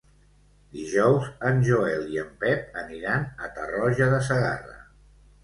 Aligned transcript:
Dijous 0.77 1.27
en 1.49 1.61
Joel 1.67 2.07
i 2.15 2.21
en 2.23 2.31
Pep 2.45 2.81
aniran 2.85 3.29
a 3.49 3.53
Tarroja 3.59 4.09
de 4.17 4.25
Segarra. 4.31 4.77